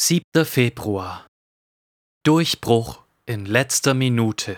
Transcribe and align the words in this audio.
7. 0.00 0.46
Februar 0.46 1.26
Durchbruch 2.24 3.02
in 3.26 3.44
letzter 3.44 3.92
Minute 3.92 4.56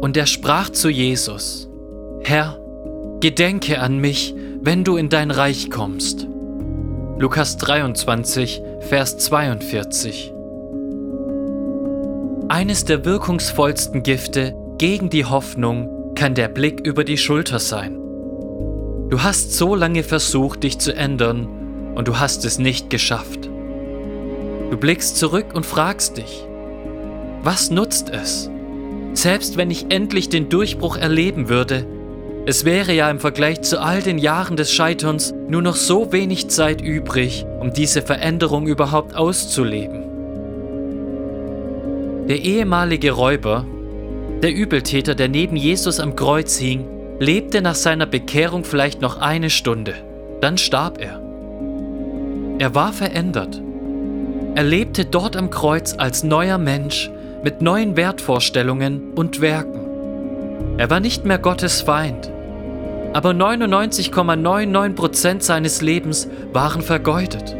Und 0.00 0.16
er 0.16 0.26
sprach 0.26 0.70
zu 0.70 0.88
Jesus, 0.88 1.68
Herr, 2.22 2.60
gedenke 3.18 3.80
an 3.80 3.98
mich, 3.98 4.36
wenn 4.60 4.84
du 4.84 4.96
in 4.96 5.08
dein 5.08 5.32
Reich 5.32 5.68
kommst. 5.68 6.28
Lukas 7.18 7.56
23, 7.56 8.62
Vers 8.82 9.18
42 9.18 10.32
Eines 12.48 12.84
der 12.84 13.04
wirkungsvollsten 13.04 14.04
Gifte 14.04 14.54
gegen 14.78 15.10
die 15.10 15.24
Hoffnung 15.24 16.14
kann 16.14 16.36
der 16.36 16.48
Blick 16.48 16.86
über 16.86 17.02
die 17.02 17.18
Schulter 17.18 17.58
sein. 17.58 18.07
Du 19.10 19.22
hast 19.22 19.56
so 19.56 19.74
lange 19.74 20.02
versucht, 20.02 20.64
dich 20.64 20.78
zu 20.78 20.94
ändern 20.94 21.94
und 21.94 22.08
du 22.08 22.18
hast 22.18 22.44
es 22.44 22.58
nicht 22.58 22.90
geschafft. 22.90 23.48
Du 24.70 24.76
blickst 24.76 25.16
zurück 25.16 25.54
und 25.54 25.64
fragst 25.64 26.18
dich, 26.18 26.46
was 27.42 27.70
nutzt 27.70 28.10
es? 28.10 28.50
Selbst 29.14 29.56
wenn 29.56 29.70
ich 29.70 29.86
endlich 29.88 30.28
den 30.28 30.50
Durchbruch 30.50 30.98
erleben 30.98 31.48
würde, 31.48 31.86
es 32.44 32.66
wäre 32.66 32.92
ja 32.92 33.10
im 33.10 33.18
Vergleich 33.18 33.62
zu 33.62 33.80
all 33.80 34.02
den 34.02 34.18
Jahren 34.18 34.56
des 34.58 34.72
Scheiterns 34.72 35.32
nur 35.48 35.62
noch 35.62 35.76
so 35.76 36.12
wenig 36.12 36.48
Zeit 36.48 36.82
übrig, 36.82 37.46
um 37.60 37.72
diese 37.72 38.02
Veränderung 38.02 38.66
überhaupt 38.66 39.16
auszuleben. 39.16 40.02
Der 42.28 42.42
ehemalige 42.42 43.12
Räuber, 43.12 43.64
der 44.42 44.52
Übeltäter, 44.52 45.14
der 45.14 45.28
neben 45.28 45.56
Jesus 45.56 45.98
am 45.98 46.14
Kreuz 46.14 46.58
hing, 46.58 46.97
lebte 47.18 47.62
nach 47.62 47.74
seiner 47.74 48.06
Bekehrung 48.06 48.64
vielleicht 48.64 49.00
noch 49.00 49.20
eine 49.20 49.50
Stunde, 49.50 49.94
dann 50.40 50.56
starb 50.58 51.00
er. 51.00 51.20
Er 52.58 52.74
war 52.74 52.92
verändert. 52.92 53.62
Er 54.54 54.64
lebte 54.64 55.04
dort 55.04 55.36
am 55.36 55.50
Kreuz 55.50 55.94
als 55.98 56.24
neuer 56.24 56.58
Mensch 56.58 57.10
mit 57.42 57.62
neuen 57.62 57.96
Wertvorstellungen 57.96 59.12
und 59.14 59.40
Werken. 59.40 60.78
Er 60.78 60.90
war 60.90 61.00
nicht 61.00 61.24
mehr 61.24 61.38
Gottes 61.38 61.82
Feind, 61.82 62.30
aber 63.12 63.30
99,99% 63.30 65.42
seines 65.42 65.82
Lebens 65.82 66.28
waren 66.52 66.82
vergeudet. 66.82 67.56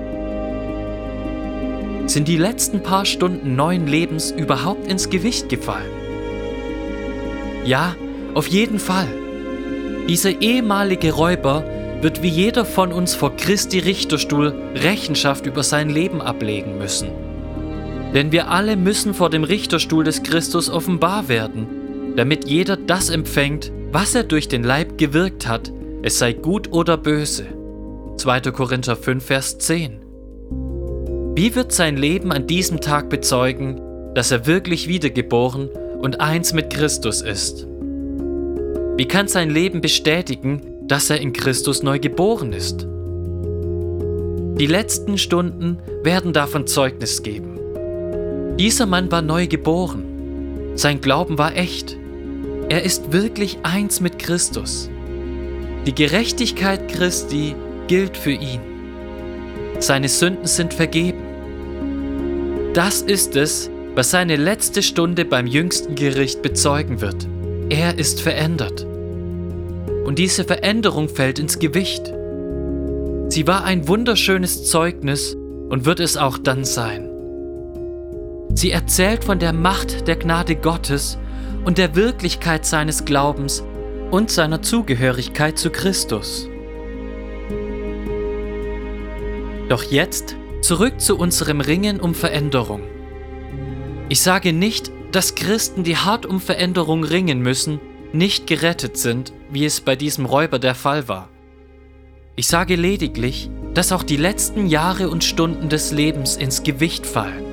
Sind 2.07 2.29
die 2.29 2.37
letzten 2.37 2.83
paar 2.83 3.05
Stunden 3.05 3.55
neuen 3.55 3.87
Lebens 3.87 4.31
überhaupt 4.31 4.87
ins 4.87 5.11
Gewicht 5.11 5.49
gefallen? 5.49 5.91
Ja, 7.65 7.95
auf 8.35 8.47
jeden 8.47 8.79
Fall. 8.79 9.09
Dieser 10.09 10.41
ehemalige 10.41 11.13
Räuber 11.13 11.65
wird 12.01 12.23
wie 12.23 12.29
jeder 12.29 12.65
von 12.65 12.93
uns 12.93 13.15
vor 13.15 13.37
Christi 13.37 13.79
Richterstuhl 13.79 14.55
Rechenschaft 14.75 15.45
über 15.45 15.63
sein 15.63 15.91
Leben 15.91 16.23
ablegen 16.23 16.79
müssen. 16.79 17.11
Denn 18.15 18.33
wir 18.33 18.51
alle 18.51 18.77
müssen 18.77 19.13
vor 19.13 19.29
dem 19.29 19.45
Richterstuhl 19.45 20.05
des 20.05 20.23
Christus 20.23 20.71
offenbar 20.71 21.29
werden, 21.29 22.15
damit 22.17 22.49
jeder 22.49 22.79
das 22.79 23.11
empfängt, 23.11 23.71
was 23.93 24.15
er 24.15 24.25
durch 24.25 24.49
den 24.49 24.65
Leib 24.65 24.97
gewirkt 24.97 25.47
hat, 25.47 25.73
es 26.03 26.19
sei 26.19 26.33
gut 26.33 26.73
oder 26.73 26.97
böse. 26.97 27.47
2. 28.17 28.41
Korinther 28.53 28.97
5, 28.97 29.23
Vers 29.23 29.59
10. 29.59 30.01
Wie 31.35 31.55
wird 31.55 31.71
sein 31.71 31.99
Leben 31.99 32.33
an 32.33 32.47
diesem 32.47 32.81
Tag 32.81 33.11
bezeugen, 33.11 33.81
dass 34.15 34.31
er 34.31 34.47
wirklich 34.47 34.89
wiedergeboren 34.89 35.69
und 36.01 36.21
eins 36.21 36.55
mit 36.55 36.71
Christus 36.71 37.21
ist? 37.21 37.69
Wie 38.99 39.07
kann 39.07 39.29
sein 39.29 39.49
Leben 39.49 39.81
bestätigen, 39.81 40.61
dass 40.89 41.09
er 41.09 41.21
in 41.21 41.33
Christus 41.33 41.85
neu 41.85 42.01
geboren 42.01 42.53
ist? 42.53 42.85
Die 44.59 44.67
letzten 44.67 45.19
Stunden 45.19 45.79
werden 46.03 46.33
davon 46.33 46.67
Zeugnis 46.67 47.23
geben. 47.23 47.61
Dieser 48.59 48.87
Mann 48.87 49.13
war 49.13 49.23
neu 49.23 49.47
geboren. 49.47 50.03
Sein 50.75 51.01
Glauben 51.01 51.39
war 51.39 51.57
echt. 51.57 51.97
Er 52.69 52.83
ist 52.83 53.13
wirklich 53.13 53.59
eins 53.63 54.01
mit 54.01 54.19
Christus. 54.19 54.91
Die 55.87 55.95
Gerechtigkeit 55.95 56.89
Christi 56.89 57.55
gilt 57.87 58.17
für 58.17 58.33
ihn. 58.33 58.61
Seine 59.79 60.09
Sünden 60.09 60.49
sind 60.49 60.75
vergeben. 60.75 61.23
Das 62.75 63.03
ist 63.03 63.37
es, 63.37 63.71
was 63.95 64.11
seine 64.11 64.35
letzte 64.35 64.83
Stunde 64.83 65.25
beim 65.25 65.47
jüngsten 65.47 65.95
Gericht 65.95 66.43
bezeugen 66.43 67.01
wird. 67.01 67.29
Er 67.79 67.97
ist 67.97 68.21
verändert. 68.21 68.85
Und 70.05 70.19
diese 70.19 70.43
Veränderung 70.43 71.09
fällt 71.09 71.39
ins 71.39 71.61
Gewicht. 71.61 72.13
Sie 73.29 73.47
war 73.47 73.63
ein 73.63 73.87
wunderschönes 73.87 74.69
Zeugnis 74.69 75.37
und 75.69 75.85
wird 75.85 76.01
es 76.01 76.17
auch 76.17 76.39
dann 76.39 76.65
sein. 76.65 77.09
Sie 78.53 78.73
erzählt 78.73 79.23
von 79.23 79.39
der 79.39 79.53
Macht 79.53 80.09
der 80.09 80.17
Gnade 80.17 80.57
Gottes 80.57 81.19
und 81.65 81.79
der 81.79 81.95
Wirklichkeit 81.95 82.67
seines 82.67 83.05
Glaubens 83.05 83.63
und 84.11 84.33
seiner 84.33 84.61
Zugehörigkeit 84.61 85.57
zu 85.57 85.71
Christus. 85.71 86.49
Doch 89.69 89.85
jetzt 89.85 90.35
zurück 90.63 91.01
zu 91.01 91.17
unserem 91.17 91.61
Ringen 91.61 92.01
um 92.01 92.17
Veränderung. 92.17 92.83
Ich 94.09 94.21
sage 94.21 94.53
nicht, 94.53 94.91
dass 95.13 95.35
Christen, 95.35 95.85
die 95.85 95.97
hart 95.97 96.27
um 96.27 96.41
Veränderung 96.41 97.05
ringen 97.05 97.41
müssen, 97.41 97.81
nicht 98.13 98.47
gerettet 98.47 98.97
sind, 98.97 99.33
wie 99.51 99.65
es 99.65 99.81
bei 99.81 99.97
diesem 99.97 100.27
Räuber 100.27 100.59
der 100.59 100.75
Fall 100.75 101.09
war. 101.09 101.29
Ich 102.37 102.47
sage 102.47 102.77
lediglich, 102.77 103.51
dass 103.75 103.93
auch 103.93 104.03
die 104.03 104.17
letzten 104.17 104.67
Jahre 104.67 105.09
und 105.11 105.25
Stunden 105.25 105.69
des 105.69 105.93
Lebens 105.93 106.37
ins 106.37 106.63
Gewicht 106.63 107.07
fallen. 107.07 107.45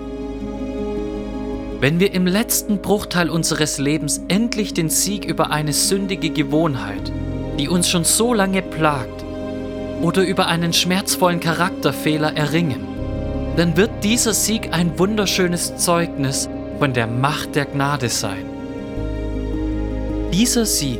Wenn 1.80 2.00
wir 2.00 2.14
im 2.14 2.26
letzten 2.26 2.82
Bruchteil 2.82 3.30
unseres 3.30 3.80
Lebens 3.80 4.22
endlich 4.28 4.74
den 4.74 4.90
Sieg 4.90 5.26
über 5.26 5.52
eine 5.52 5.74
sündige 5.74 6.30
Gewohnheit, 6.30 7.12
die 7.60 7.68
uns 7.68 7.90
schon 7.90 8.04
so 8.04 8.34
lange 8.34 8.62
plagt, 8.62 9.24
oder 10.02 10.24
über 10.24 10.48
einen 10.48 10.74
schmerzvollen 10.74 11.40
Charakterfehler 11.40 12.36
erringen, 12.36 12.86
dann 13.56 13.78
wird 13.78 14.04
dieser 14.04 14.34
Sieg 14.34 14.70
ein 14.72 14.98
wunderschönes 15.00 15.78
Zeugnis 15.78 16.50
von 16.80 16.94
der 16.94 17.08
Macht 17.08 17.56
der 17.56 17.66
Gnade 17.66 18.10
sein. 18.10 18.46
Dieser 20.34 20.66
Sieg 20.66 21.00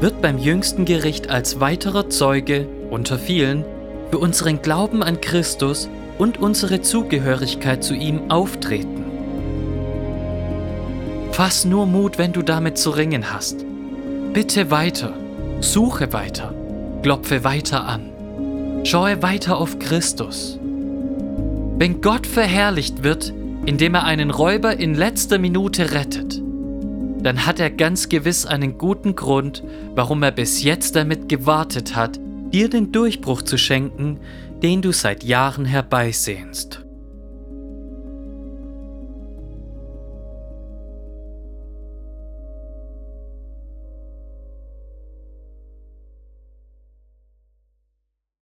wird 0.00 0.20
beim 0.20 0.38
jüngsten 0.38 0.84
Gericht 0.84 1.30
als 1.30 1.60
weiterer 1.60 2.10
Zeuge 2.10 2.66
unter 2.90 3.18
vielen 3.18 3.64
für 4.10 4.18
unseren 4.18 4.62
Glauben 4.62 5.02
an 5.02 5.20
Christus 5.20 5.88
und 6.18 6.38
unsere 6.38 6.82
Zugehörigkeit 6.82 7.82
zu 7.82 7.94
ihm 7.94 8.30
auftreten. 8.30 9.04
Fass 11.32 11.64
nur 11.64 11.86
Mut, 11.86 12.18
wenn 12.18 12.32
du 12.32 12.42
damit 12.42 12.78
zu 12.78 12.90
ringen 12.90 13.32
hast. 13.32 13.64
Bitte 14.32 14.70
weiter, 14.70 15.12
suche 15.60 16.12
weiter, 16.12 16.54
klopfe 17.02 17.44
weiter 17.44 17.86
an, 17.86 18.10
schaue 18.84 19.22
weiter 19.22 19.58
auf 19.58 19.78
Christus. 19.78 20.58
Wenn 21.78 22.00
Gott 22.00 22.26
verherrlicht 22.26 23.02
wird, 23.02 23.34
indem 23.66 23.94
er 23.94 24.04
einen 24.04 24.30
Räuber 24.30 24.78
in 24.78 24.94
letzter 24.94 25.38
Minute 25.38 25.92
rettet, 25.92 26.40
dann 27.20 27.44
hat 27.44 27.58
er 27.58 27.70
ganz 27.70 28.08
gewiss 28.08 28.46
einen 28.46 28.78
guten 28.78 29.16
Grund, 29.16 29.64
warum 29.94 30.22
er 30.22 30.30
bis 30.30 30.62
jetzt 30.62 30.94
damit 30.94 31.28
gewartet 31.28 31.96
hat, 31.96 32.20
dir 32.52 32.70
den 32.70 32.92
Durchbruch 32.92 33.42
zu 33.42 33.58
schenken, 33.58 34.20
den 34.62 34.80
du 34.80 34.92
seit 34.92 35.24
Jahren 35.24 35.64
herbeisehnst. 35.64 36.85